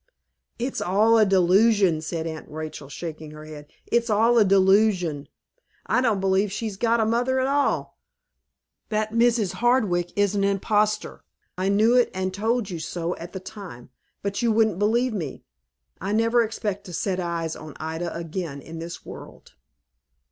[0.57, 3.67] "It's all a delusion," said Aunt Rachel, shaking her head.
[3.85, 5.27] "It's all a delusion.
[5.85, 7.99] I don't believe she's got a mother at all.
[8.89, 9.53] That Mrs.
[9.61, 11.23] Hardwick is an imposter.
[11.55, 13.91] I knew it, and told you so at the time,
[14.23, 15.43] but you wouldn't believe me.
[16.01, 19.51] I never expect to set eyes on Ida again in this world."